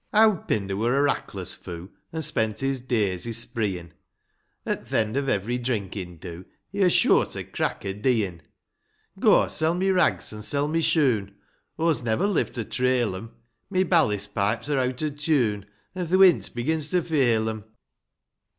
[0.15, 3.91] WD Pinder were a rackless' foo, An' spent his days i' sprecin';
[4.65, 8.41] At th' end of every drinkin' do, He're sure to crack o' deein';'"
[9.19, 11.33] Go, sell my rags, an' sell my shoon j
[11.77, 13.33] Aw's never live to trail 'em;
[13.69, 17.65] My ballis pipes^ are eawt o' tune, An' th' wynt^ begins to fail 'em